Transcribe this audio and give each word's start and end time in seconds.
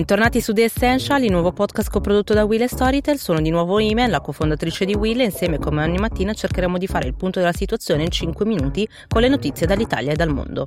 Bentornati 0.00 0.40
su 0.40 0.54
The 0.54 0.64
Essential, 0.64 1.22
il 1.22 1.30
nuovo 1.30 1.52
podcast 1.52 1.90
coprodotto 1.90 2.32
da 2.32 2.44
Will 2.44 2.62
e 2.62 2.68
Storytel. 2.68 3.18
Sono 3.18 3.38
di 3.42 3.50
nuovo 3.50 3.78
Ime, 3.80 4.08
la 4.08 4.22
cofondatrice 4.22 4.86
di 4.86 4.94
Will 4.94 5.20
e 5.20 5.24
insieme 5.24 5.58
come 5.58 5.84
ogni 5.84 5.98
mattina 5.98 6.32
cercheremo 6.32 6.78
di 6.78 6.86
fare 6.86 7.06
il 7.06 7.14
punto 7.14 7.38
della 7.38 7.52
situazione 7.52 8.04
in 8.04 8.10
5 8.10 8.46
minuti 8.46 8.88
con 9.08 9.20
le 9.20 9.28
notizie 9.28 9.66
dall'Italia 9.66 10.12
e 10.12 10.16
dal 10.16 10.32
mondo. 10.32 10.64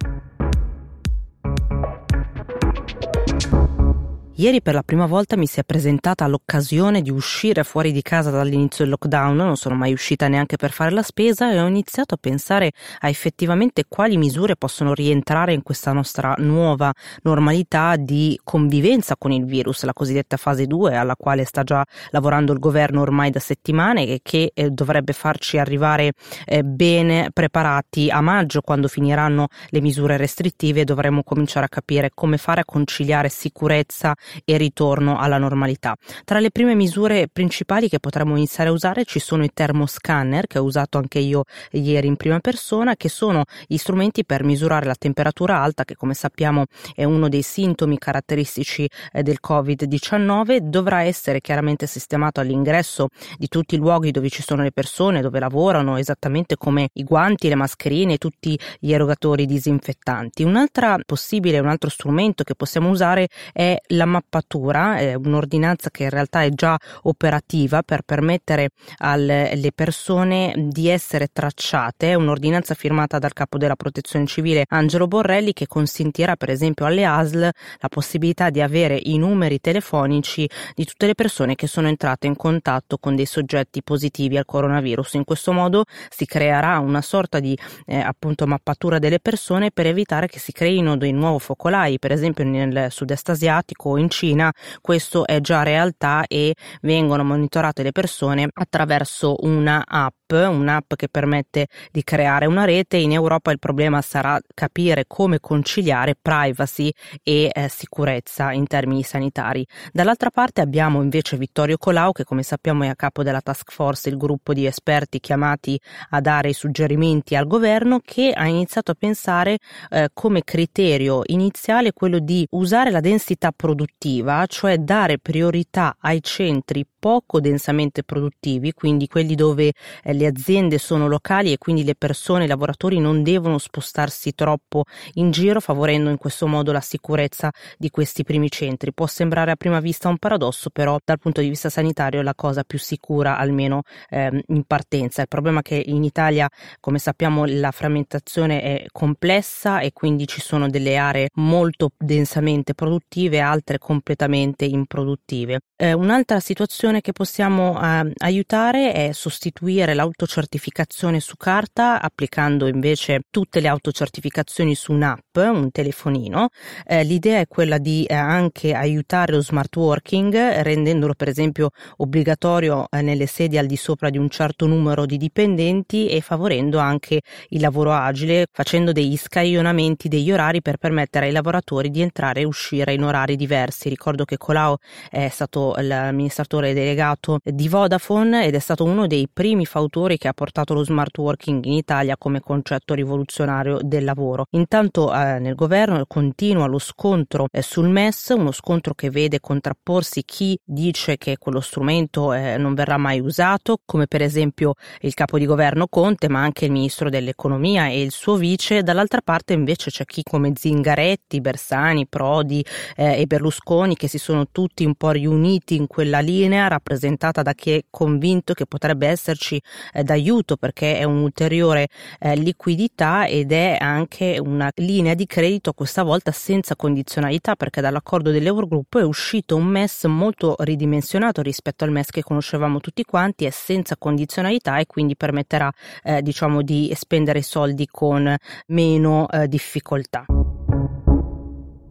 Ieri 4.44 4.62
per 4.62 4.74
la 4.74 4.84
prima 4.84 5.06
volta 5.06 5.38
mi 5.38 5.46
si 5.46 5.62
è 5.62 5.64
presentata 5.64 6.28
l'occasione 6.28 7.02
di 7.02 7.10
uscire 7.10 7.64
fuori 7.64 7.94
di 7.94 8.02
casa 8.02 8.30
dall'inizio 8.30 8.84
del 8.84 8.90
lockdown, 8.90 9.38
non 9.38 9.56
sono 9.56 9.74
mai 9.76 9.94
uscita 9.94 10.28
neanche 10.28 10.58
per 10.58 10.72
fare 10.72 10.92
la 10.92 11.02
spesa 11.02 11.50
e 11.50 11.62
ho 11.62 11.66
iniziato 11.66 12.16
a 12.16 12.18
pensare 12.20 12.74
a 13.00 13.08
effettivamente 13.08 13.86
quali 13.88 14.18
misure 14.18 14.58
possono 14.58 14.94
rientrare 14.94 15.54
in 15.54 15.64
questa 15.64 15.94
nostra 15.94 16.36
nuova 16.40 16.92
normalità 17.22 17.96
di 17.96 18.38
convivenza 18.44 19.16
con 19.16 19.32
il 19.32 19.46
virus, 19.46 19.84
la 19.84 19.94
cosiddetta 19.94 20.36
fase 20.36 20.68
2 20.68 20.94
alla 20.94 21.16
quale 21.16 21.46
sta 21.46 21.64
già 21.64 21.82
lavorando 22.10 22.52
il 22.52 22.60
governo 22.60 23.00
ormai 23.00 23.30
da 23.30 23.40
settimane 23.40 24.08
e 24.08 24.20
che 24.22 24.52
eh, 24.54 24.72
dovrebbe 24.72 25.14
farci 25.14 25.58
arrivare 25.58 26.12
eh, 26.44 26.64
bene 26.64 27.30
preparati 27.32 28.10
a 28.10 28.20
maggio 28.20 28.60
quando 28.60 28.90
finiranno 28.90 29.48
le 29.70 29.80
misure 29.80 30.18
restrittive. 30.18 30.82
E 30.82 30.84
dovremo 30.84 31.24
cominciare 31.24 31.68
a 31.68 31.70
capire 31.70 32.12
come 32.14 32.38
fare 32.38 32.60
a 32.60 32.66
conciliare 32.66 33.30
sicurezza 33.30 34.14
e 34.46 34.58
ritorno 34.58 35.18
alla 35.18 35.38
normalità. 35.38 35.96
Tra 36.24 36.40
le 36.40 36.52
prime 36.52 36.76
misure 36.76 37.28
principali 37.32 37.90
che 37.90 38.00
potremmo 38.00 38.36
iniziare 38.36 38.70
a 38.70 38.74
usare 38.74 39.06
ci 39.06 39.20
sono 39.20 39.44
i 39.44 39.52
termoscanner 39.54 40.48
che 40.48 40.60
ho 40.60 40.64
usato 40.64 40.98
anche 40.98 41.20
io 41.20 41.44
ieri 41.72 42.08
in 42.08 42.16
prima 42.16 42.40
persona, 42.40 42.96
che 42.96 43.10
sono 43.10 43.44
gli 43.68 43.78
strumenti 43.78 44.26
per 44.26 44.44
misurare 44.44 44.86
la 44.86 44.96
temperatura 44.96 45.62
alta, 45.62 45.84
che 45.84 45.96
come 45.96 46.14
sappiamo 46.14 46.66
è 46.96 47.04
uno 47.04 47.30
dei 47.30 47.42
sintomi 47.42 47.98
caratteristici 47.98 48.90
eh, 49.12 49.24
del 49.24 49.40
Covid-19, 49.46 50.58
dovrà 50.58 51.04
essere 51.04 51.42
chiaramente 51.42 51.88
sistemato 51.88 52.40
all'ingresso 52.40 53.08
di 53.38 53.48
tutti 53.48 53.76
i 53.76 53.78
luoghi 53.78 54.12
dove 54.12 54.30
ci 54.30 54.42
sono 54.42 54.64
le 54.64 54.72
persone, 54.72 55.22
dove 55.22 55.40
lavorano, 55.40 55.98
esattamente 55.98 56.56
come 56.58 56.90
i 56.94 57.04
guanti, 57.04 57.48
le 57.48 57.56
mascherine 57.56 58.14
e 58.14 58.18
tutti 58.18 58.60
gli 58.80 58.92
erogatori 58.92 59.46
disinfettanti. 59.46 60.44
Un'altra 60.44 60.98
possibile, 61.06 61.60
un 61.60 61.68
altro 61.68 61.90
strumento 61.90 62.44
che 62.44 62.56
possiamo 62.56 62.90
usare 62.90 63.28
è 63.52 63.78
la 63.88 64.06
mappatura, 64.14 64.98
è 64.98 65.16
un'ordinanza 65.16 65.90
che 65.90 66.04
in 66.04 66.10
realtà 66.10 66.44
è 66.44 66.50
già 66.50 66.78
operativa 67.04 67.82
per 67.82 68.02
permettere 68.04 68.70
alle 68.98 69.72
persone 69.74 70.54
di 70.58 70.88
essere 70.88 71.30
tracciate, 71.32 72.14
un'ordinanza 72.14 72.76
firmata 72.76 73.20
dal 73.20 73.34
capo 73.34 73.58
della 73.58 73.76
protezione 73.76 74.26
civile 74.26 74.66
Angelo 74.70 75.08
Borrelli 75.08 75.54
che 75.54 75.68
consentirà 75.68 76.36
per 76.36 76.50
esempio 76.50 76.86
alle 76.86 77.06
ASL 77.06 77.42
la 77.42 77.90
possibilità 77.90 78.50
di 78.50 78.62
avere 78.62 79.00
i 79.02 79.18
numeri 79.18 79.60
telefonici 79.60 80.48
di 80.76 80.86
tutte 80.86 81.08
le 81.08 81.16
persone 81.16 81.56
che 81.56 81.68
sono 81.68 81.88
entrate 81.88 82.28
in 82.28 82.36
contatto 82.36 82.98
con 82.98 83.16
dei 83.16 83.26
soggetti 83.26 83.82
positivi 83.82 84.38
al 84.38 84.46
coronavirus. 84.46 85.14
In 85.14 85.24
questo 85.24 85.52
modo 85.52 85.86
si 86.10 86.26
creerà 86.26 86.80
una 86.80 87.02
sorta 87.02 87.40
di 87.40 87.58
eh, 87.86 87.98
appunto 87.98 88.46
mappatura 88.46 89.00
delle 89.00 89.20
persone 89.20 89.72
per 89.72 89.88
evitare 89.88 90.28
che 90.28 90.40
si 90.40 90.52
creino 90.52 90.98
dei 90.98 91.12
nuovi 91.12 91.40
focolai, 91.40 92.00
per 92.00 92.12
esempio 92.12 92.44
nel 92.44 92.88
sud-est 92.92 93.30
asiatico 93.30 93.90
o 93.90 93.98
in 93.98 94.03
Cina. 94.10 94.52
Questo 94.82 95.26
è 95.26 95.42
già 95.42 95.64
realtà 95.64 96.26
e 96.28 96.56
vengono 96.82 97.24
monitorate 97.24 97.84
le 97.84 97.92
persone 97.92 98.48
attraverso 98.52 99.36
una 99.42 99.84
app 99.88 100.23
un'app 100.34 100.94
che 100.96 101.08
permette 101.10 101.68
di 101.92 102.04
creare 102.04 102.46
una 102.46 102.66
rete. 102.66 102.98
In 102.98 103.12
Europa 103.12 103.52
il 103.52 103.60
problema 103.60 104.02
sarà 104.02 104.40
capire 104.54 105.06
come 105.08 105.40
conciliare 105.40 106.16
privacy 106.20 106.92
e 107.24 107.50
eh, 107.54 107.68
sicurezza 107.70 108.52
in 108.52 108.68
termini 108.68 109.04
sanitari. 109.04 109.66
Dall'altra 109.92 110.30
parte 110.30 110.62
abbiamo 110.62 111.02
invece 111.02 111.38
Vittorio 111.38 111.78
Colau 111.78 112.12
che 112.12 112.24
come 112.24 112.44
sappiamo 112.44 112.84
è 112.84 112.88
a 112.88 112.96
capo 112.96 113.24
della 113.24 113.42
task 113.42 113.72
force, 113.72 114.10
il 114.10 114.18
gruppo 114.18 114.54
di 114.54 114.66
esperti 114.66 115.20
chiamati 115.20 115.80
a 116.12 116.22
dare 116.22 116.50
i 116.50 116.54
suggerimenti 116.54 117.36
al 117.36 117.48
governo 117.48 118.00
che 118.04 118.32
ha 118.32 118.48
iniziato 118.48 118.92
a 118.92 118.96
pensare 118.98 119.58
eh, 119.90 120.10
come 120.14 120.44
criterio 120.44 121.22
iniziale 121.26 121.94
quello 121.94 122.20
di 122.20 122.46
usare 122.52 122.92
la 122.92 123.00
densità 123.00 123.52
produttiva 123.52 124.46
cioè 124.48 124.78
dare 124.78 125.18
priorità 125.20 125.98
ai 126.00 126.22
centri 126.22 126.86
poco 127.04 127.42
densamente 127.42 128.04
produttivi, 128.04 128.72
quindi 128.72 129.08
quelli 129.08 129.36
dove 129.36 129.74
eh, 130.04 130.14
le 130.14 130.23
aziende 130.26 130.78
sono 130.78 131.08
locali 131.08 131.52
e 131.52 131.58
quindi 131.58 131.84
le 131.84 131.96
persone, 131.96 132.46
i 132.46 132.48
lavoratori 132.48 133.00
non 133.00 133.24
devono 133.24 133.58
spostarsi 133.58 134.34
troppo 134.34 134.84
in 135.14 135.32
giro, 135.32 135.60
favorendo 135.60 136.10
in 136.10 136.18
questo 136.18 136.48
modo 136.48 136.72
la 136.72 136.82
sicurezza 136.82 137.52
di 137.78 137.90
questi 137.90 138.24
primi 138.24 138.50
centri. 138.50 138.94
Può 138.94 139.08
sembrare 139.08 139.52
a 139.52 139.56
prima 139.56 139.80
vista 139.80 140.10
un 140.10 140.18
paradosso, 140.18 140.70
però 140.70 140.98
dal 141.04 141.20
punto 141.20 141.42
di 141.42 141.50
vista 141.50 141.70
sanitario 141.70 142.20
è 142.20 142.24
la 142.24 142.36
cosa 142.36 142.64
più 142.64 142.80
sicura, 142.80 143.38
almeno 143.38 143.82
ehm, 144.10 144.42
in 144.48 144.64
partenza. 144.64 145.22
Il 145.22 145.28
problema 145.28 145.60
è 145.60 145.64
che 145.64 145.82
in 145.86 146.04
Italia, 146.04 146.48
come 146.80 147.00
sappiamo, 147.00 147.46
la 147.46 147.72
frammentazione 147.72 148.62
è 148.62 148.86
complessa 148.92 149.80
e 149.80 149.92
quindi 149.94 150.28
ci 150.28 150.42
sono 150.42 150.70
delle 150.70 150.98
aree 150.98 151.30
molto 151.36 151.92
densamente 151.98 152.74
produttive, 152.74 153.40
altre 153.40 153.78
completamente 153.78 154.66
improduttive. 154.66 155.60
Eh, 155.76 155.94
un'altra 155.94 156.40
situazione 156.40 157.02
che 157.02 157.12
possiamo 157.12 157.80
eh, 157.82 158.12
aiutare 158.18 158.94
è 158.94 159.12
sostituire 159.12 159.94
l'autocertificazione 160.04 161.22
su 161.22 161.36
carta 161.38 162.02
applicando 162.02 162.68
invece 162.68 163.22
tutte 163.30 163.62
le 163.62 163.70
autocertificazioni 163.70 164.76
su 164.76 164.92
un'app, 164.92 165.38
un 165.38 165.72
telefonino. 165.72 166.50
Eh, 166.86 167.04
l'idea 167.04 167.40
è 167.40 167.48
quella 167.48 167.78
di 167.78 168.04
eh, 168.04 168.14
anche 168.14 168.74
aiutare 168.74 169.34
lo 169.34 169.42
smart 169.42 169.74
working 169.76 170.36
rendendolo 170.62 171.14
per 171.14 171.30
esempio 171.30 171.70
obbligatorio 171.98 172.88
eh, 172.90 173.02
nelle 173.02 173.26
sedi 173.28 173.58
al 173.58 173.66
di 173.66 173.78
sopra 173.78 174.10
di 174.10 174.18
un 174.18 174.30
certo 174.30 174.68
numero 174.68 175.06
di 175.06 175.18
dipendenti 175.18 176.10
e 176.10 176.20
favorendo 176.20 176.80
anche 176.80 177.22
il 177.50 177.62
lavoro 177.62 177.94
agile 177.94 178.48
facendo 178.52 178.92
degli 178.92 179.18
scaglionamenti 179.18 180.10
degli 180.10 180.32
orari 180.32 180.62
per 180.62 180.78
permettere 180.78 181.28
ai 181.28 181.32
lavoratori 181.32 181.90
di 181.90 182.02
entrare 182.02 182.42
e 182.42 182.46
uscire 182.46 182.94
in 182.94 183.04
orari 183.04 183.36
diversi. 183.38 183.88
Ricordo 183.88 184.26
che 184.26 184.38
Colau 184.38 184.76
è 185.10 185.30
stato 185.30 185.74
l'amministratore 185.78 186.74
delegato 186.74 187.40
di 187.44 187.70
Vodafone 187.70 188.46
ed 188.46 188.56
è 188.56 188.60
stato 188.60 188.84
uno 188.84 189.08
dei 189.08 189.28
primi 189.32 189.66
fautori 189.94 190.18
che 190.18 190.28
ha 190.28 190.34
portato 190.34 190.74
lo 190.74 190.84
smart 190.84 191.16
working 191.18 191.64
in 191.66 191.74
Italia 191.74 192.18
come 192.18 192.40
concetto 192.40 192.96
rivoluzionario 192.96 193.78
del 193.82 194.04
lavoro. 194.04 194.48
Intanto 194.52 195.14
eh, 195.14 195.38
nel 195.38 195.54
governo 195.54 196.04
continua 196.08 196.66
lo 196.66 196.80
scontro 196.80 197.46
eh, 197.52 197.62
sul 197.62 197.90
MES, 197.90 198.34
uno 198.36 198.52
scontro 198.52 198.96
che 198.96 199.12
vede 199.12 199.40
contrapporsi 199.40 200.24
chi 200.24 200.58
dice 200.64 201.18
che 201.18 201.38
quello 201.38 201.60
strumento 201.60 202.34
eh, 202.34 202.58
non 202.58 202.74
verrà 202.74 202.98
mai 202.98 203.20
usato, 203.20 203.78
come 203.86 204.08
per 204.08 204.24
esempio 204.24 204.74
il 205.02 205.14
capo 205.14 205.38
di 205.38 205.46
governo 205.46 205.88
Conte, 205.88 206.28
ma 206.28 206.42
anche 206.42 206.66
il 206.66 206.72
ministro 206.72 207.10
dell'economia 207.10 207.88
e 207.88 208.02
il 208.02 208.12
suo 208.12 208.36
vice. 208.36 208.82
Dall'altra 208.82 209.22
parte 209.24 209.54
invece 209.54 209.92
c'è 209.92 210.06
chi 210.06 210.24
come 210.24 210.54
Zingaretti, 210.56 211.40
Bersani, 211.40 212.08
Prodi 212.08 212.66
eh, 212.96 213.20
e 213.22 213.26
Berlusconi 213.28 213.96
che 213.96 214.08
si 214.08 214.18
sono 214.18 214.48
tutti 214.52 214.86
un 214.86 214.96
po' 214.96 215.12
riuniti 215.12 215.76
in 215.76 215.86
quella 215.86 216.20
linea 216.20 216.68
rappresentata 216.68 217.44
da 217.44 217.54
chi 217.54 217.72
è 217.72 217.82
convinto 217.90 218.54
che 218.54 218.66
potrebbe 218.66 219.08
esserci 219.08 219.62
eh, 219.94 220.04
d'aiuto 220.04 220.58
perché 220.58 220.98
è 220.98 221.04
un'ulteriore 221.04 221.88
eh, 222.20 222.36
liquidità 222.36 223.26
ed 223.26 223.52
è 223.52 223.78
anche 223.80 224.40
una 224.40 224.72
linea 224.76 225.14
di 225.14 225.26
credito 225.26 225.74
questa 225.74 226.04
volta 226.04 226.32
senza 226.32 226.76
condizionalità 226.76 227.56
perché 227.56 227.82
dall'accordo 227.82 228.32
dell'Eurogruppo 228.32 229.00
è 229.00 229.04
uscito 229.04 229.56
un 229.56 229.66
MES 229.66 230.06
molto 230.06 230.56
ridimensionato 230.60 231.42
rispetto 231.42 231.84
al 231.84 231.92
MES 231.92 232.10
che 232.10 232.24
conoscevamo 232.24 232.80
tutti 232.80 233.04
quanti, 233.04 233.46
è 233.46 233.50
senza 233.50 233.98
condizionalità 233.98 234.78
e 234.78 234.86
quindi 234.86 235.16
permetterà 235.16 235.72
eh, 236.04 236.22
diciamo 236.22 236.62
di 236.62 236.92
spendere 236.96 237.42
soldi 237.42 237.88
con 237.90 238.36
meno 238.68 239.30
eh, 239.30 239.48
difficoltà. 239.48 240.26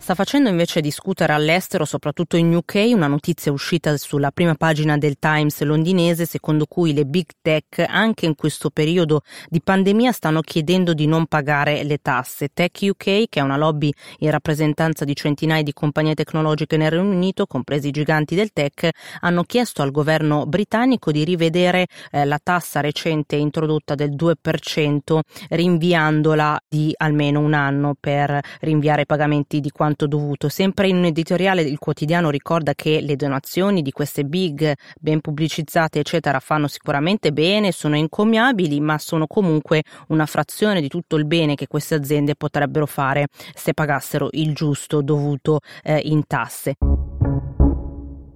Sta 0.02 0.16
facendo 0.16 0.48
invece 0.48 0.80
discutere 0.80 1.32
all'estero, 1.32 1.84
soprattutto 1.84 2.36
in 2.36 2.52
UK, 2.52 2.90
una 2.92 3.06
notizia 3.06 3.52
uscita 3.52 3.96
sulla 3.96 4.32
prima 4.32 4.56
pagina 4.56 4.98
del 4.98 5.16
Times 5.16 5.62
londinese 5.62 6.26
secondo 6.26 6.66
cui 6.66 6.92
le 6.92 7.04
big 7.04 7.26
tech 7.40 7.84
anche 7.86 8.26
in 8.26 8.34
questo 8.34 8.70
periodo 8.70 9.22
di 9.48 9.60
pandemia 9.62 10.10
stanno 10.10 10.40
chiedendo 10.40 10.92
di 10.92 11.06
non 11.06 11.26
pagare 11.26 11.84
le 11.84 11.98
tasse. 12.02 12.48
Tech 12.52 12.76
UK, 12.80 13.28
che 13.28 13.28
è 13.30 13.40
una 13.42 13.56
lobby 13.56 13.92
in 14.18 14.32
rappresentanza 14.32 15.04
di 15.04 15.14
centinaia 15.14 15.62
di 15.62 15.72
compagnie 15.72 16.14
tecnologiche 16.14 16.76
nel 16.76 16.90
Regno 16.90 17.14
Unito, 17.14 17.46
compresi 17.46 17.86
i 17.86 17.92
giganti 17.92 18.34
del 18.34 18.52
tech, 18.52 18.88
hanno 19.20 19.44
chiesto 19.44 19.82
al 19.82 19.92
governo 19.92 20.46
britannico 20.46 21.12
di 21.12 21.22
rivedere 21.22 21.86
eh, 22.10 22.24
la 22.24 22.40
tassa 22.42 22.80
recente 22.80 23.36
introdotta 23.36 23.94
del 23.94 24.16
2%, 24.16 25.20
rinviandola 25.50 26.60
di 26.68 26.92
almeno 26.96 27.38
un 27.38 27.54
anno 27.54 27.94
per 27.98 28.40
rinviare 28.62 29.02
i 29.02 29.06
pagamenti 29.06 29.60
di 29.60 29.70
quanto 29.70 29.90
quanto 29.92 30.06
dovuto. 30.06 30.48
Sempre 30.48 30.88
in 30.88 30.96
un 30.96 31.04
editoriale 31.04 31.62
il 31.62 31.78
quotidiano 31.78 32.30
ricorda 32.30 32.74
che 32.74 33.00
le 33.00 33.16
donazioni 33.16 33.82
di 33.82 33.92
queste 33.92 34.24
big 34.24 34.74
ben 34.98 35.20
pubblicizzate 35.20 35.98
eccetera 35.98 36.40
fanno 36.40 36.66
sicuramente 36.66 37.32
bene, 37.32 37.72
sono 37.72 37.96
incommiabili, 37.96 38.80
ma 38.80 38.98
sono 38.98 39.26
comunque 39.26 39.82
una 40.08 40.26
frazione 40.26 40.80
di 40.80 40.88
tutto 40.88 41.16
il 41.16 41.26
bene 41.26 41.54
che 41.54 41.66
queste 41.66 41.94
aziende 41.94 42.34
potrebbero 42.34 42.86
fare 42.86 43.26
se 43.54 43.74
pagassero 43.74 44.28
il 44.32 44.54
giusto 44.54 45.02
dovuto 45.02 45.60
eh, 45.82 46.00
in 46.04 46.26
tasse. 46.26 46.76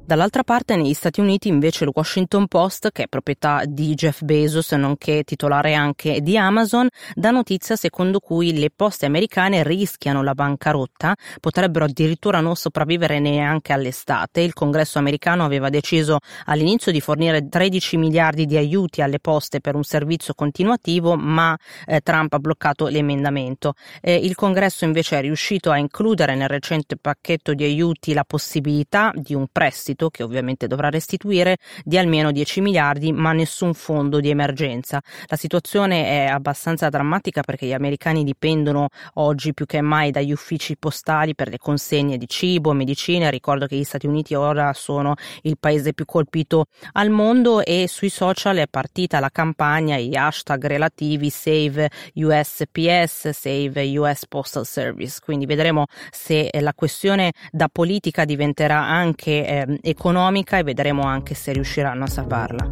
Dall'altra 0.06 0.44
parte 0.44 0.76
negli 0.76 0.94
Stati 0.94 1.18
Uniti 1.18 1.48
invece 1.48 1.82
il 1.82 1.90
Washington 1.92 2.46
Post, 2.46 2.92
che 2.92 3.02
è 3.02 3.08
proprietà 3.08 3.64
di 3.66 3.92
Jeff 3.94 4.22
Bezos 4.22 4.70
nonché 4.70 5.24
titolare 5.24 5.74
anche 5.74 6.20
di 6.20 6.38
Amazon, 6.38 6.86
dà 7.12 7.32
notizia 7.32 7.74
secondo 7.74 8.20
cui 8.20 8.56
le 8.56 8.70
poste 8.70 9.06
americane 9.06 9.64
rischiano 9.64 10.22
la 10.22 10.34
bancarotta, 10.34 11.16
potrebbero 11.40 11.86
addirittura 11.86 12.38
non 12.38 12.54
sopravvivere 12.54 13.18
neanche 13.18 13.72
all'estate. 13.72 14.42
Il 14.42 14.52
congresso 14.52 15.00
americano 15.00 15.44
aveva 15.44 15.70
deciso 15.70 16.18
all'inizio 16.44 16.92
di 16.92 17.00
fornire 17.00 17.48
13 17.48 17.96
miliardi 17.96 18.46
di 18.46 18.56
aiuti 18.56 19.02
alle 19.02 19.18
poste 19.18 19.60
per 19.60 19.74
un 19.74 19.82
servizio 19.82 20.34
continuativo, 20.34 21.16
ma 21.16 21.58
eh, 21.84 22.00
Trump 22.00 22.32
ha 22.32 22.38
bloccato 22.38 22.86
l'emendamento. 22.86 23.74
Eh, 24.00 24.14
il 24.14 24.36
congresso 24.36 24.84
invece 24.84 25.18
è 25.18 25.20
riuscito 25.20 25.72
a 25.72 25.78
includere 25.78 26.36
nel 26.36 26.48
recente 26.48 26.96
pacchetto 26.96 27.54
di 27.54 27.64
aiuti 27.64 28.12
la 28.12 28.22
possibilità 28.24 29.10
di 29.12 29.34
un 29.34 29.48
prestito 29.50 29.94
prestito, 29.96 30.10
che 30.10 30.22
ovviamente 30.22 30.66
dovrà 30.66 30.90
restituire, 30.90 31.56
di 31.82 31.98
almeno 31.98 32.30
10 32.30 32.60
miliardi, 32.60 33.12
ma 33.12 33.32
nessun 33.32 33.74
fondo 33.74 34.20
di 34.20 34.28
emergenza. 34.28 35.00
La 35.26 35.36
situazione 35.36 36.04
è 36.06 36.26
abbastanza 36.26 36.88
drammatica 36.88 37.42
perché 37.42 37.66
gli 37.66 37.72
americani 37.72 38.22
dipendono 38.22 38.88
oggi 39.14 39.54
più 39.54 39.66
che 39.66 39.80
mai 39.80 40.10
dagli 40.10 40.32
uffici 40.32 40.76
postali 40.76 41.34
per 41.34 41.48
le 41.48 41.58
consegne 41.58 42.18
di 42.18 42.28
cibo, 42.28 42.72
medicine. 42.72 43.30
Ricordo 43.30 43.66
che 43.66 43.76
gli 43.76 43.84
Stati 43.84 44.06
Uniti 44.06 44.34
ora 44.34 44.72
sono 44.74 45.14
il 45.42 45.56
paese 45.58 45.94
più 45.94 46.04
colpito 46.04 46.66
al 46.92 47.10
mondo 47.10 47.64
e 47.64 47.86
sui 47.88 48.10
social 48.10 48.56
è 48.56 48.66
partita 48.68 49.18
la 49.18 49.30
campagna, 49.30 49.96
gli 49.96 50.14
hashtag 50.14 50.66
relativi 50.66 51.30
Save 51.30 51.90
USPS, 52.14 53.30
Save 53.30 53.98
US 53.98 54.26
Postal 54.26 54.66
Service. 54.66 55.18
Quindi 55.22 55.46
vedremo 55.46 55.86
se 56.10 56.50
la 56.60 56.74
questione 56.74 57.32
da 57.50 57.68
politica 57.68 58.24
diventerà 58.24 58.82
anche 58.82 59.46
eh, 59.46 59.78
economica 59.88 60.58
e 60.58 60.64
vedremo 60.64 61.02
anche 61.02 61.34
se 61.34 61.52
riusciranno 61.52 62.04
a 62.04 62.08
salvarla. 62.08 62.68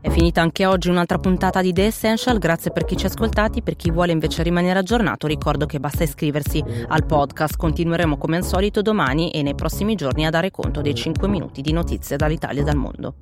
È 0.00 0.08
finita 0.08 0.40
anche 0.40 0.64
oggi 0.64 0.88
un'altra 0.88 1.18
puntata 1.18 1.60
di 1.60 1.72
The 1.72 1.86
Essential, 1.86 2.38
grazie 2.38 2.70
per 2.70 2.84
chi 2.84 2.96
ci 2.96 3.04
ha 3.04 3.08
ascoltati, 3.08 3.60
per 3.60 3.76
chi 3.76 3.90
vuole 3.90 4.12
invece 4.12 4.42
rimanere 4.42 4.78
aggiornato 4.78 5.26
ricordo 5.26 5.66
che 5.66 5.78
basta 5.78 6.04
iscriversi 6.04 6.64
al 6.88 7.04
podcast, 7.04 7.56
continueremo 7.56 8.16
come 8.16 8.36
al 8.36 8.44
solito 8.44 8.80
domani 8.82 9.30
e 9.30 9.42
nei 9.42 9.54
prossimi 9.54 9.96
giorni 9.96 10.24
a 10.26 10.30
dare 10.30 10.50
conto 10.50 10.80
dei 10.80 10.94
5 10.94 11.28
minuti 11.28 11.60
di 11.60 11.72
notizie 11.72 12.16
dall'Italia 12.16 12.62
e 12.62 12.64
dal 12.64 12.76
mondo. 12.76 13.16